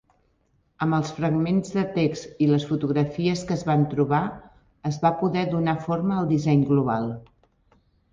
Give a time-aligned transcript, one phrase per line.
[0.83, 4.21] Amb els fragments de text i les fotografies que es van trobar
[4.91, 7.07] es va poder donar forma al disseny global.